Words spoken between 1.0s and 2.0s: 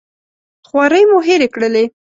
مو هېرې کړلې.